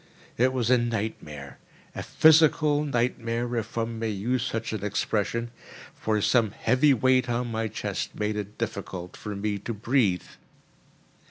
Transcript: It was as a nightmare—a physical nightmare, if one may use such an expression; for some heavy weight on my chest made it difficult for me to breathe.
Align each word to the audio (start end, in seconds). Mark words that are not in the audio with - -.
It 0.35 0.51
was 0.51 0.71
as 0.71 0.79
a 0.79 0.83
nightmare—a 0.83 2.01
physical 2.01 2.83
nightmare, 2.83 3.55
if 3.55 3.77
one 3.77 3.99
may 3.99 4.09
use 4.09 4.41
such 4.41 4.73
an 4.73 4.83
expression; 4.83 5.51
for 5.93 6.19
some 6.21 6.49
heavy 6.49 6.91
weight 6.95 7.29
on 7.29 7.51
my 7.51 7.67
chest 7.67 8.15
made 8.15 8.35
it 8.35 8.57
difficult 8.57 9.15
for 9.15 9.35
me 9.35 9.59
to 9.59 9.75
breathe. 9.75 10.23